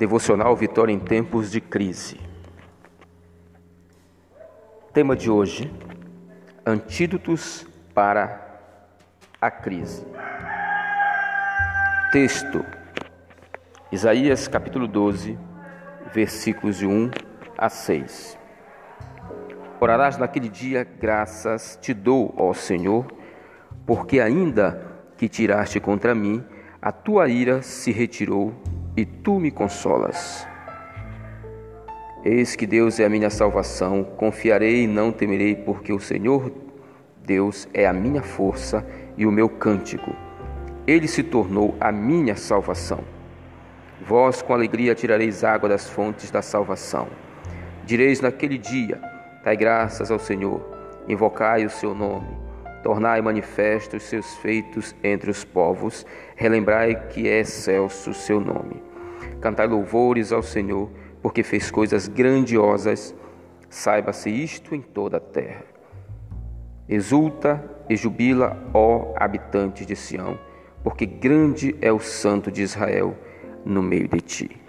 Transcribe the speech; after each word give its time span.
Devocional 0.00 0.56
Vitória 0.56 0.94
em 0.94 0.98
Tempos 0.98 1.50
de 1.50 1.60
Crise. 1.60 2.18
Tema 4.94 5.14
de 5.14 5.30
hoje: 5.30 5.70
Antídotos 6.64 7.66
para 7.92 8.62
a 9.38 9.50
crise. 9.50 10.06
Texto: 12.12 12.64
Isaías 13.92 14.48
capítulo 14.48 14.88
12, 14.88 15.38
versículos 16.14 16.78
de 16.78 16.86
1 16.86 17.10
a 17.58 17.68
6. 17.68 18.38
Orarás 19.78 20.16
naquele 20.16 20.48
dia, 20.48 20.82
graças 20.82 21.78
te 21.78 21.92
dou, 21.92 22.34
ó 22.38 22.54
Senhor, 22.54 23.04
porque 23.84 24.18
ainda 24.18 24.80
que 25.18 25.28
tiraste 25.28 25.78
contra 25.78 26.14
mim, 26.14 26.42
a 26.80 26.90
tua 26.90 27.28
ira 27.28 27.60
se 27.60 27.92
retirou 27.92 28.54
e 29.00 29.06
tu 29.06 29.40
me 29.40 29.50
consolas. 29.50 30.46
Eis 32.22 32.54
que 32.54 32.66
Deus 32.66 33.00
é 33.00 33.06
a 33.06 33.08
minha 33.08 33.30
salvação, 33.30 34.04
confiarei 34.04 34.82
e 34.82 34.86
não 34.86 35.10
temerei, 35.10 35.54
porque 35.54 35.90
o 35.90 35.98
Senhor 35.98 36.52
Deus 37.24 37.66
é 37.72 37.86
a 37.86 37.94
minha 37.94 38.22
força 38.22 38.86
e 39.16 39.24
o 39.24 39.32
meu 39.32 39.48
cântico. 39.48 40.14
Ele 40.86 41.08
se 41.08 41.22
tornou 41.22 41.74
a 41.80 41.90
minha 41.90 42.36
salvação. 42.36 43.02
Vós 44.06 44.42
com 44.42 44.52
alegria 44.52 44.94
tirareis 44.94 45.44
água 45.44 45.68
das 45.68 45.88
fontes 45.88 46.30
da 46.30 46.42
salvação. 46.42 47.08
Direis 47.86 48.20
naquele 48.20 48.58
dia: 48.58 49.00
Dai 49.42 49.56
graças 49.56 50.10
ao 50.10 50.18
Senhor, 50.18 50.60
invocai 51.08 51.64
o 51.64 51.70
seu 51.70 51.94
nome, 51.94 52.36
tornai 52.82 53.22
manifestos 53.22 54.02
os 54.02 54.08
seus 54.10 54.34
feitos 54.36 54.94
entre 55.02 55.30
os 55.30 55.42
povos, 55.42 56.04
relembrai 56.36 57.08
que 57.08 57.26
é 57.26 57.40
excelso 57.40 58.10
o 58.10 58.14
seu 58.14 58.38
nome. 58.38 58.89
Cantai 59.40 59.66
louvores 59.66 60.32
ao 60.32 60.42
Senhor, 60.42 60.90
porque 61.22 61.42
fez 61.42 61.70
coisas 61.70 62.08
grandiosas. 62.08 63.14
Saiba-se 63.68 64.30
isto 64.30 64.74
em 64.74 64.80
toda 64.80 65.18
a 65.18 65.20
terra. 65.20 65.64
Exulta 66.88 67.62
e 67.88 67.96
jubila, 67.96 68.56
ó 68.74 69.14
habitantes 69.16 69.86
de 69.86 69.94
Sião, 69.94 70.38
porque 70.82 71.06
grande 71.06 71.76
é 71.80 71.92
o 71.92 72.00
Santo 72.00 72.50
de 72.50 72.62
Israel 72.62 73.16
no 73.64 73.82
meio 73.82 74.08
de 74.08 74.20
ti. 74.20 74.60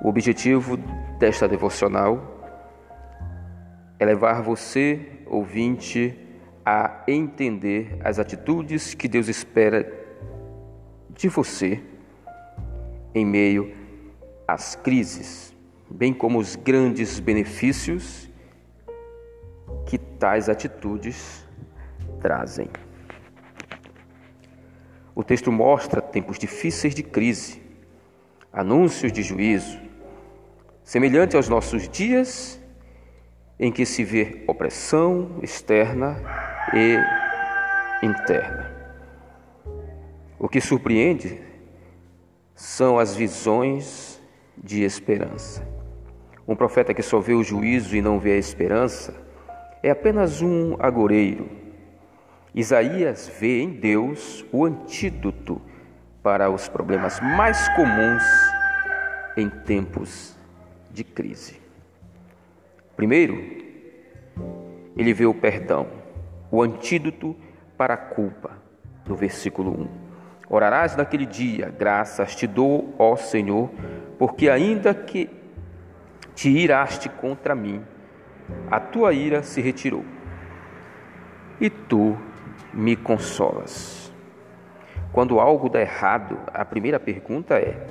O 0.00 0.08
objetivo 0.08 0.76
desta 1.18 1.48
devocional 1.48 2.38
é 3.98 4.04
levar 4.04 4.42
você, 4.42 5.00
ouvinte, 5.26 6.16
a 6.64 7.02
entender 7.08 7.98
as 8.04 8.18
atitudes 8.18 8.94
que 8.94 9.08
Deus 9.08 9.28
espera 9.28 9.82
de 11.18 11.28
você 11.28 11.82
em 13.12 13.26
meio 13.26 13.74
às 14.46 14.76
crises, 14.76 15.52
bem 15.90 16.14
como 16.14 16.38
os 16.38 16.54
grandes 16.54 17.18
benefícios 17.18 18.30
que 19.84 19.98
tais 19.98 20.48
atitudes 20.48 21.44
trazem. 22.20 22.70
O 25.12 25.24
texto 25.24 25.50
mostra 25.50 26.00
tempos 26.00 26.38
difíceis 26.38 26.94
de 26.94 27.02
crise, 27.02 27.60
anúncios 28.52 29.10
de 29.10 29.20
juízo, 29.20 29.76
semelhante 30.84 31.36
aos 31.36 31.48
nossos 31.48 31.88
dias 31.88 32.60
em 33.58 33.72
que 33.72 33.84
se 33.84 34.04
vê 34.04 34.44
opressão 34.46 35.40
externa 35.42 36.16
e 36.72 38.06
interna. 38.06 38.77
O 40.38 40.48
que 40.48 40.60
surpreende 40.60 41.40
são 42.54 42.98
as 42.98 43.16
visões 43.16 44.22
de 44.56 44.84
esperança. 44.84 45.66
Um 46.46 46.54
profeta 46.54 46.94
que 46.94 47.02
só 47.02 47.18
vê 47.18 47.34
o 47.34 47.42
juízo 47.42 47.96
e 47.96 48.00
não 48.00 48.20
vê 48.20 48.32
a 48.32 48.36
esperança 48.36 49.14
é 49.82 49.90
apenas 49.90 50.40
um 50.40 50.76
agoreiro. 50.78 51.48
Isaías 52.54 53.28
vê 53.38 53.60
em 53.60 53.70
Deus 53.70 54.44
o 54.52 54.64
antídoto 54.64 55.60
para 56.22 56.50
os 56.50 56.68
problemas 56.68 57.20
mais 57.20 57.68
comuns 57.70 58.22
em 59.36 59.50
tempos 59.50 60.38
de 60.90 61.02
crise. 61.04 61.60
Primeiro, 62.96 63.36
ele 64.96 65.12
vê 65.12 65.26
o 65.26 65.34
perdão, 65.34 65.86
o 66.50 66.62
antídoto 66.62 67.36
para 67.76 67.94
a 67.94 67.96
culpa, 67.96 68.56
no 69.06 69.14
versículo 69.14 69.70
1. 70.04 70.07
Orarás 70.50 70.96
naquele 70.96 71.26
dia, 71.26 71.74
graças 71.76 72.34
te 72.34 72.46
dou, 72.46 72.94
ó 72.98 73.16
Senhor, 73.16 73.70
porque 74.18 74.48
ainda 74.48 74.94
que 74.94 75.28
te 76.34 76.48
iraste 76.48 77.08
contra 77.08 77.54
mim, 77.54 77.82
a 78.70 78.80
tua 78.80 79.12
ira 79.12 79.42
se 79.42 79.60
retirou, 79.60 80.04
e 81.60 81.68
tu 81.68 82.16
me 82.72 82.96
consolas. 82.96 84.12
Quando 85.12 85.38
algo 85.40 85.68
dá 85.68 85.80
errado, 85.80 86.38
a 86.54 86.64
primeira 86.64 86.98
pergunta 86.98 87.56
é: 87.56 87.86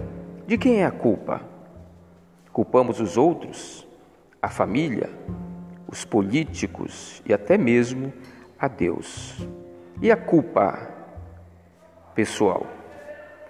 de 0.48 0.58
quem 0.58 0.82
é 0.82 0.86
a 0.86 0.92
culpa? 0.92 1.42
Culpamos 2.52 3.00
os 3.00 3.18
outros, 3.18 3.88
a 4.42 4.50
família, 4.50 5.10
os 5.88 6.06
políticos 6.06 7.22
e 7.26 7.34
até 7.34 7.58
mesmo 7.58 8.12
a 8.58 8.68
Deus. 8.68 9.48
E 10.02 10.12
a 10.12 10.18
culpa 10.18 10.97
pessoal. 12.18 12.66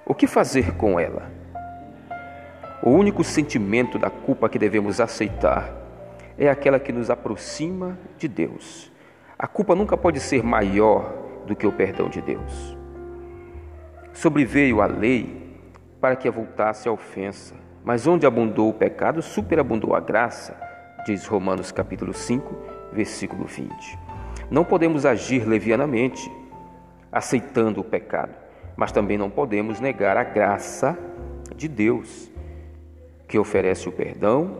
O 0.05 0.13
que 0.13 0.27
fazer 0.27 0.75
com 0.75 0.99
ela? 0.99 1.31
O 2.83 2.89
único 2.89 3.23
sentimento 3.23 3.97
da 3.97 4.09
culpa 4.09 4.49
que 4.49 4.59
devemos 4.59 4.99
aceitar 4.99 5.73
é 6.37 6.49
aquela 6.49 6.77
que 6.77 6.91
nos 6.91 7.09
aproxima 7.09 7.97
de 8.17 8.27
Deus. 8.27 8.91
A 9.39 9.47
culpa 9.47 9.73
nunca 9.73 9.95
pode 9.95 10.19
ser 10.19 10.43
maior 10.43 11.13
do 11.45 11.55
que 11.55 11.65
o 11.65 11.71
perdão 11.71 12.09
de 12.09 12.21
Deus. 12.21 12.77
Sobreveio 14.11 14.81
a 14.81 14.85
lei 14.85 15.57
para 16.01 16.17
que 16.17 16.27
avultasse 16.27 16.89
a 16.89 16.91
ofensa, 16.91 17.55
mas 17.85 18.05
onde 18.05 18.25
abundou 18.25 18.69
o 18.69 18.73
pecado, 18.73 19.21
superabundou 19.21 19.95
a 19.95 20.01
graça, 20.01 20.59
diz 21.05 21.25
Romanos 21.25 21.71
capítulo 21.71 22.13
5, 22.13 22.53
versículo 22.91 23.45
20. 23.45 23.97
Não 24.51 24.65
podemos 24.65 25.05
agir 25.05 25.47
levianamente, 25.47 26.29
aceitando 27.09 27.79
o 27.79 27.83
pecado 27.85 28.46
mas 28.77 28.91
também 28.91 29.17
não 29.17 29.29
podemos 29.29 29.79
negar 29.79 30.15
a 30.15 30.23
graça 30.23 30.95
de 31.55 31.67
Deus, 31.67 32.31
que 33.27 33.39
oferece 33.39 33.89
o 33.89 33.91
perdão 33.91 34.59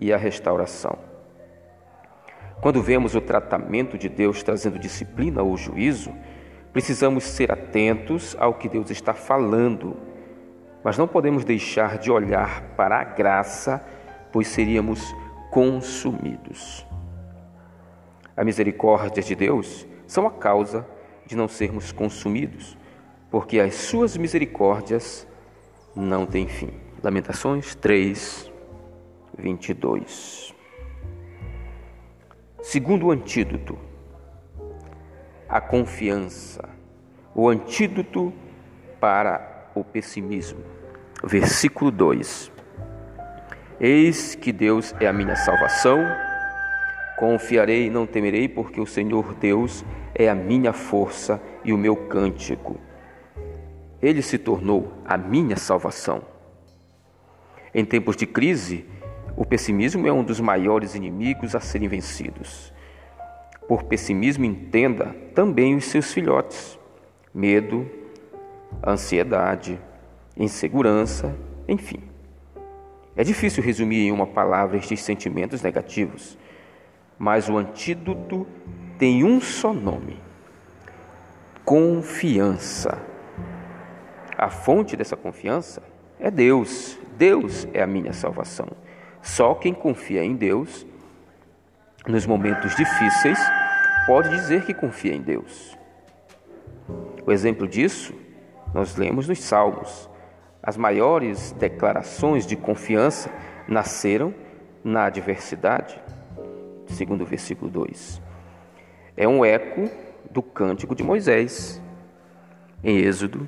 e 0.00 0.12
a 0.12 0.16
restauração. 0.16 0.98
Quando 2.60 2.82
vemos 2.82 3.14
o 3.14 3.20
tratamento 3.20 3.96
de 3.96 4.08
Deus 4.08 4.42
trazendo 4.42 4.78
disciplina 4.78 5.42
ou 5.42 5.56
juízo, 5.56 6.12
precisamos 6.72 7.24
ser 7.24 7.52
atentos 7.52 8.36
ao 8.38 8.54
que 8.54 8.68
Deus 8.68 8.90
está 8.90 9.14
falando, 9.14 9.96
mas 10.82 10.98
não 10.98 11.06
podemos 11.06 11.44
deixar 11.44 11.98
de 11.98 12.10
olhar 12.10 12.62
para 12.76 13.00
a 13.00 13.04
graça, 13.04 13.82
pois 14.32 14.48
seríamos 14.48 15.14
consumidos. 15.50 16.84
A 18.36 18.44
misericórdia 18.44 19.22
de 19.22 19.34
Deus 19.34 19.86
são 20.06 20.26
a 20.26 20.30
causa 20.30 20.86
de 21.26 21.36
não 21.36 21.46
sermos 21.46 21.92
consumidos 21.92 22.76
porque 23.30 23.60
as 23.60 23.74
suas 23.74 24.16
misericórdias 24.16 25.26
não 25.94 26.26
têm 26.26 26.48
fim. 26.48 26.70
Lamentações 27.02 27.74
3, 27.76 28.50
22. 29.38 30.54
Segundo 32.60 33.06
o 33.06 33.10
antídoto, 33.10 33.78
a 35.48 35.60
confiança, 35.60 36.68
o 37.34 37.48
antídoto 37.48 38.32
para 39.00 39.70
o 39.74 39.84
pessimismo. 39.84 40.62
Versículo 41.24 41.90
2: 41.90 42.50
Eis 43.78 44.34
que 44.34 44.52
Deus 44.52 44.94
é 45.00 45.06
a 45.06 45.12
minha 45.12 45.36
salvação, 45.36 45.98
confiarei 47.18 47.86
e 47.86 47.90
não 47.90 48.06
temerei, 48.06 48.48
porque 48.48 48.80
o 48.80 48.86
Senhor 48.86 49.34
Deus 49.34 49.84
é 50.14 50.28
a 50.28 50.34
minha 50.34 50.72
força 50.72 51.40
e 51.64 51.72
o 51.72 51.78
meu 51.78 51.96
cântico 51.96 52.78
ele 54.02 54.22
se 54.22 54.38
tornou 54.38 54.92
a 55.04 55.16
minha 55.16 55.56
salvação. 55.56 56.22
Em 57.74 57.84
tempos 57.84 58.16
de 58.16 58.26
crise, 58.26 58.84
o 59.36 59.44
pessimismo 59.44 60.06
é 60.06 60.12
um 60.12 60.24
dos 60.24 60.40
maiores 60.40 60.94
inimigos 60.94 61.54
a 61.54 61.60
serem 61.60 61.88
vencidos. 61.88 62.72
Por 63.68 63.84
pessimismo, 63.84 64.44
entenda 64.44 65.14
também 65.34 65.76
os 65.76 65.84
seus 65.84 66.12
filhotes: 66.12 66.78
medo, 67.32 67.88
ansiedade, 68.84 69.78
insegurança, 70.36 71.36
enfim. 71.68 72.02
É 73.16 73.22
difícil 73.22 73.62
resumir 73.62 74.06
em 74.06 74.12
uma 74.12 74.26
palavra 74.26 74.76
estes 74.76 75.00
sentimentos 75.00 75.62
negativos, 75.62 76.38
mas 77.18 77.48
o 77.48 77.56
antídoto 77.56 78.46
tem 78.98 79.24
um 79.24 79.40
só 79.40 79.72
nome: 79.72 80.16
confiança. 81.64 83.09
A 84.40 84.48
fonte 84.48 84.96
dessa 84.96 85.18
confiança 85.18 85.82
é 86.18 86.30
Deus. 86.30 86.98
Deus 87.18 87.68
é 87.74 87.82
a 87.82 87.86
minha 87.86 88.14
salvação. 88.14 88.68
Só 89.20 89.54
quem 89.54 89.74
confia 89.74 90.24
em 90.24 90.34
Deus 90.34 90.86
nos 92.06 92.24
momentos 92.24 92.74
difíceis 92.74 93.38
pode 94.06 94.30
dizer 94.30 94.64
que 94.64 94.72
confia 94.72 95.14
em 95.14 95.20
Deus. 95.20 95.76
O 97.26 97.30
exemplo 97.30 97.68
disso 97.68 98.14
nós 98.72 98.96
lemos 98.96 99.28
nos 99.28 99.40
Salmos. 99.40 100.08
As 100.62 100.74
maiores 100.74 101.52
declarações 101.52 102.46
de 102.46 102.56
confiança 102.56 103.30
nasceram 103.68 104.34
na 104.82 105.04
adversidade, 105.04 106.00
segundo 106.86 107.24
o 107.24 107.26
versículo 107.26 107.70
2. 107.70 108.22
É 109.18 109.28
um 109.28 109.44
eco 109.44 109.90
do 110.30 110.42
cântico 110.42 110.94
de 110.94 111.02
Moisés, 111.02 111.78
em 112.82 112.96
Êxodo, 113.00 113.46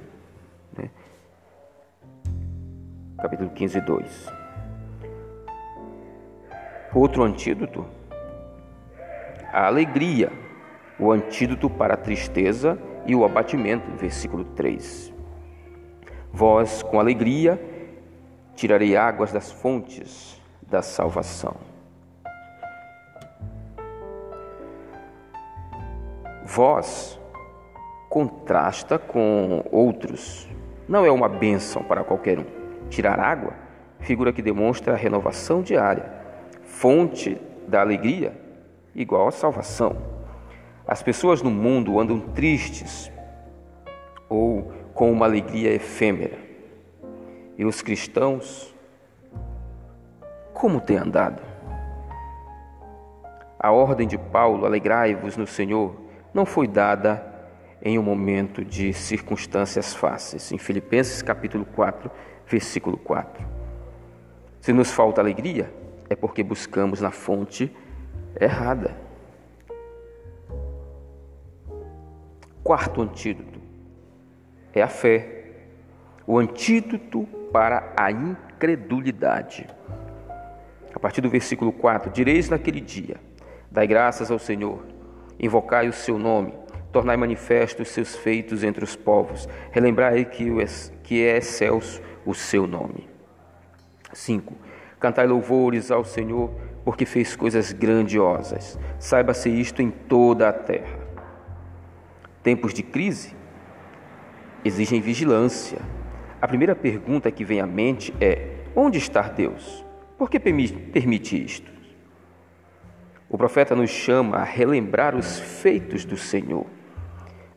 capítulo 3.23 3.51
15, 3.51 3.81
2. 3.81 4.33
Outro 6.93 7.23
antídoto, 7.23 7.87
a 9.53 9.67
alegria, 9.67 10.33
o 10.99 11.13
antídoto 11.13 11.71
para 11.71 11.95
a 11.95 11.97
tristeza 11.97 12.77
e 13.07 13.15
o 13.15 13.25
abatimento, 13.25 13.89
versículo 13.93 14.45
3. 14.45 15.15
Vós, 16.33 16.83
com 16.83 16.99
alegria, 16.99 17.63
tirarei 18.57 18.97
águas 18.97 19.33
das 19.33 19.53
fontes 19.53 20.43
da 20.61 20.83
salvação. 20.83 21.55
Vós 26.45 27.21
contrasta 28.11 28.99
com 28.99 29.65
outros. 29.71 30.49
Não 30.89 31.07
é 31.07 31.11
uma 31.11 31.29
bênção 31.29 31.85
para 31.85 32.03
qualquer 32.03 32.41
um. 32.41 32.62
Tirar 32.93 33.19
água, 33.19 33.55
figura 34.01 34.35
que 34.35 34.43
demonstra 34.43 34.93
a 34.93 34.97
renovação 34.97 35.63
diária, 35.63 36.13
fonte 36.61 37.41
da 37.67 37.81
alegria, 37.81 38.39
igual 38.95 39.29
a 39.29 39.31
salvação. 39.33 39.97
As 40.87 41.03
pessoas 41.03 41.41
no 41.41 41.51
mundo 41.51 41.99
andam 41.99 42.21
tristes 42.21 43.11
ou 44.29 44.71
com 44.93 45.11
uma 45.11 45.25
alegria 45.25 45.73
efêmera. 45.73 46.37
E 47.57 47.65
os 47.65 47.81
cristãos, 47.81 48.75
como 50.53 50.79
têm 50.79 50.99
andado? 50.99 51.41
A 53.59 53.73
ordem 53.73 54.07
de 54.07 54.19
Paulo, 54.19 54.67
alegrai-vos 54.67 55.35
no 55.35 55.47
Senhor, 55.47 55.97
não 56.35 56.45
foi 56.45 56.69
dada 56.69 57.25
em 57.81 57.99
um 57.99 58.03
momento 58.03 58.63
de 58.63 58.93
circunstâncias 58.93 59.95
fáceis. 59.95 60.53
Em 60.53 60.59
Filipenses 60.59 61.23
capítulo 61.23 61.65
4, 61.65 62.11
versículo 62.47 62.97
4. 62.97 63.45
Se 64.61 64.73
nos 64.73 64.91
falta 64.91 65.21
alegria, 65.21 65.73
é 66.09 66.15
porque 66.15 66.43
buscamos 66.43 67.01
na 67.01 67.11
fonte 67.11 67.75
errada. 68.41 68.97
Quarto 72.63 73.03
antídoto 73.03 73.61
é 74.73 74.83
a 74.83 74.89
fé, 74.89 75.45
o 76.27 76.39
antídoto 76.39 77.27
para 77.53 77.93
a 77.97 78.11
incredulidade. 78.11 79.67
A 80.95 80.99
partir 80.99 81.21
do 81.21 81.29
versículo 81.29 81.73
4: 81.73 82.11
Direis 82.11 82.49
naquele 82.49 82.81
dia: 82.81 83.17
Dai 83.71 83.87
graças 83.87 84.31
ao 84.31 84.39
Senhor, 84.39 84.85
invocai 85.41 85.89
o 85.89 85.93
seu 85.93 86.19
nome, 86.19 86.55
tornai 86.93 87.17
manifestos 87.17 87.89
os 87.89 87.95
seus 87.95 88.15
feitos 88.15 88.63
entre 88.63 88.85
os 88.85 88.95
povos, 88.95 89.49
relembrai 89.71 90.25
que, 90.25 90.51
que 91.03 91.25
é 91.25 91.37
excelso 91.37 92.01
o 92.25 92.35
seu 92.35 92.67
nome. 92.67 93.09
5. 94.13 94.55
Cantai 95.01 95.27
louvores 95.27 95.91
ao 95.91 96.05
Senhor, 96.05 96.51
porque 96.85 97.05
fez 97.05 97.35
coisas 97.35 97.73
grandiosas. 97.73 98.79
Saiba-se 98.99 99.51
isto 99.51 99.83
em 99.83 99.91
toda 99.91 100.49
a 100.49 100.53
terra. 100.53 100.99
Tempos 102.43 102.75
de 102.75 102.83
crise 102.83 103.35
exigem 104.65 105.01
vigilância. 105.01 105.79
A 106.41 106.49
primeira 106.49 106.75
pergunta 106.75 107.31
que 107.31 107.45
vem 107.45 107.61
à 107.61 107.67
mente 107.67 108.15
é: 108.21 108.65
onde 108.75 108.99
está 108.99 109.23
Deus? 109.23 109.85
Por 110.19 110.31
que 110.31 110.39
permite 110.39 111.45
isto? 111.45 111.71
O 113.29 113.39
profeta 113.39 113.75
nos 113.75 113.91
chama 113.91 114.37
a 114.37 114.45
relembrar 114.45 115.17
os 115.17 115.41
feitos 115.41 116.05
do 116.05 116.17
Senhor. 116.17 116.67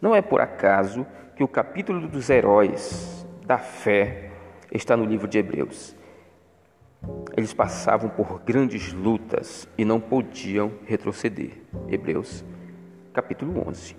Não 0.01 0.15
é 0.15 0.21
por 0.21 0.39
acaso 0.39 1.05
que 1.35 1.43
o 1.43 1.47
capítulo 1.47 2.07
dos 2.07 2.29
heróis 2.29 3.14
da 3.45 3.57
fé 3.57 4.31
está 4.71 4.97
no 4.97 5.05
livro 5.05 5.27
de 5.27 5.37
Hebreus. 5.37 5.95
Eles 7.37 7.53
passavam 7.53 8.09
por 8.09 8.41
grandes 8.41 8.91
lutas 8.91 9.67
e 9.77 9.85
não 9.85 9.99
podiam 9.99 10.71
retroceder. 10.85 11.51
Hebreus, 11.87 12.43
capítulo 13.13 13.67
11. 13.67 13.95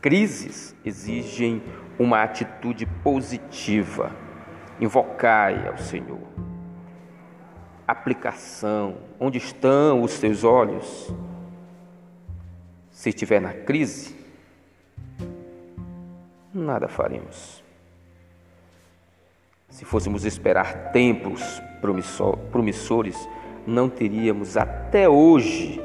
Crises 0.00 0.74
exigem 0.84 1.62
uma 1.98 2.22
atitude 2.22 2.86
positiva. 2.86 4.10
Invocai 4.80 5.68
ao 5.68 5.78
Senhor. 5.78 6.26
Aplicação. 7.86 8.96
Onde 9.20 9.38
estão 9.38 10.02
os 10.02 10.18
teus 10.18 10.42
olhos? 10.42 11.14
Se 12.90 13.10
estiver 13.10 13.40
na 13.40 13.52
crise, 13.52 14.16
nada 16.52 16.88
faremos. 16.88 17.69
Se 19.70 19.84
fôssemos 19.84 20.24
esperar 20.24 20.90
tempos 20.92 21.62
promissores, 22.50 23.16
não 23.66 23.88
teríamos 23.88 24.56
até 24.56 25.08
hoje 25.08 25.80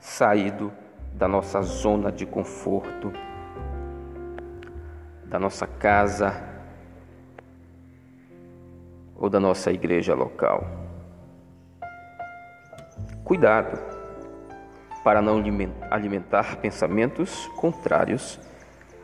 saído 0.00 0.72
da 1.12 1.28
nossa 1.28 1.60
zona 1.60 2.10
de 2.10 2.24
conforto, 2.24 3.12
da 5.26 5.38
nossa 5.38 5.66
casa 5.66 6.42
ou 9.14 9.28
da 9.28 9.38
nossa 9.38 9.70
igreja 9.70 10.14
local. 10.14 10.66
Cuidado 13.22 13.78
para 15.04 15.20
não 15.20 15.42
alimentar 15.90 16.56
pensamentos 16.56 17.46
contrários 17.56 18.40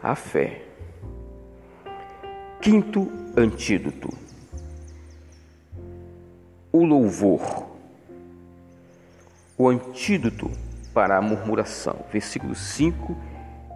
à 0.03 0.15
fé. 0.15 0.66
Quinto 2.67 3.07
antídoto: 3.37 4.09
o 6.73 6.85
louvor. 6.85 7.65
O 9.57 9.69
antídoto 9.69 10.51
para 10.93 11.17
a 11.17 11.23
murmuração. 11.23 12.05
Versículos 12.13 12.59
5 12.59 13.17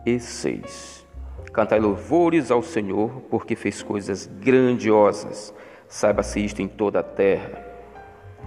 e 0.05 0.19
6. 0.19 1.07
Cantai 1.53 1.79
louvores 1.79 2.51
ao 2.51 2.65
Senhor, 2.65 3.23
porque 3.31 3.55
fez 3.55 3.81
coisas 3.81 4.27
grandiosas. 4.27 5.55
Saiba-se 5.89 6.45
isto 6.45 6.61
em 6.61 6.67
toda 6.67 6.99
a 6.99 7.05
terra. 7.05 7.65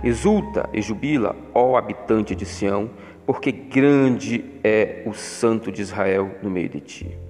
Exulta 0.04 0.70
e 0.74 0.82
jubila, 0.82 1.38
ó 1.54 1.78
habitante 1.78 2.36
de 2.36 2.46
Sião, 2.46 2.90
porque 3.26 3.50
grande 3.50 4.44
é 4.62 5.04
o 5.06 5.14
Santo 5.14 5.72
de 5.72 5.82
Israel 5.82 6.36
no 6.44 6.50
meio 6.50 6.68
de 6.68 6.82
ti. 6.82 7.23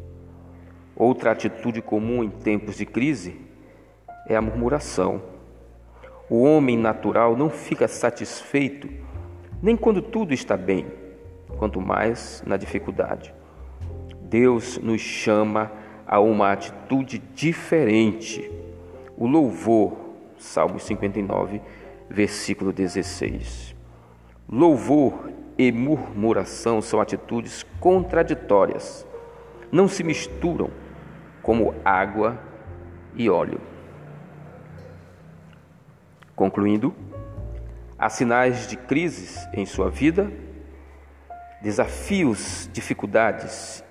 Outra 0.96 1.32
atitude 1.32 1.82
comum 1.82 2.24
em 2.24 2.30
tempos 2.30 2.78
de 2.78 2.86
crise 2.86 3.42
é 4.28 4.36
a 4.36 4.42
murmuração. 4.42 5.22
O 6.30 6.44
homem 6.44 6.78
natural 6.78 7.36
não 7.36 7.50
fica 7.50 7.88
satisfeito 7.88 8.90
nem 9.62 9.76
quando 9.78 10.02
tudo 10.02 10.34
está 10.34 10.58
bem, 10.58 10.86
quanto 11.58 11.80
mais 11.80 12.44
na 12.46 12.58
dificuldade. 12.58 13.34
Deus 14.22 14.78
nos 14.78 15.02
chama 15.02 15.72
a 16.06 16.20
uma 16.20 16.52
atitude 16.52 17.18
diferente. 17.34 18.52
O 19.18 19.26
louvor, 19.26 19.94
Salmo 20.38 20.80
59, 20.80 21.62
versículo 22.10 22.74
16. 22.74 23.74
Louvor 24.50 25.32
e 25.58 25.72
murmuração 25.72 26.82
são 26.82 27.00
atitudes 27.00 27.66
contraditórias. 27.80 29.08
Não 29.72 29.88
se 29.88 30.04
misturam 30.04 30.70
como 31.44 31.76
água 31.84 32.40
e 33.14 33.30
óleo. 33.30 33.60
Concluindo, 36.36 36.96
há 38.00 38.10
sinais 38.10 38.66
de 38.68 38.78
crises 38.78 39.38
em 39.54 39.66
sua 39.66 39.90
vida, 39.90 40.32
desafios, 41.62 42.68
dificuldades, 42.74 43.84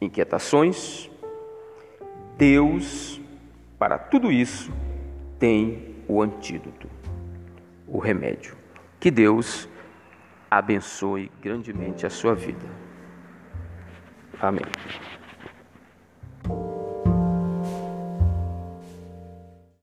inquietações. 0.00 1.10
Deus, 2.36 3.20
para 3.78 3.98
tudo 3.98 4.30
isso, 4.30 4.72
tem 5.38 5.96
o 6.06 6.22
antídoto, 6.22 6.88
o 7.88 7.98
remédio. 7.98 8.56
Que 9.00 9.10
Deus 9.10 9.68
abençoe 10.50 11.30
grandemente 11.40 12.06
a 12.06 12.10
sua 12.10 12.34
vida. 12.34 12.66
Amém. 14.40 14.64